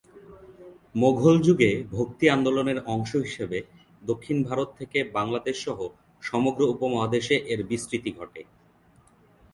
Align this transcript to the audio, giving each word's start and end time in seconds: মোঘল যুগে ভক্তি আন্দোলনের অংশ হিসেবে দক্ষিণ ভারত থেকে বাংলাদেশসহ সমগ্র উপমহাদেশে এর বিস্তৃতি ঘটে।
মোঘল 0.95 1.35
যুগে 1.41 1.71
ভক্তি 1.91 2.25
আন্দোলনের 2.29 2.79
অংশ 2.85 3.11
হিসেবে 3.25 3.57
দক্ষিণ 4.01 4.37
ভারত 4.43 4.69
থেকে 4.77 4.99
বাংলাদেশসহ 5.13 5.79
সমগ্র 6.23 6.61
উপমহাদেশে 6.65 7.35
এর 7.47 7.59
বিস্তৃতি 7.63 8.11
ঘটে। 8.11 8.41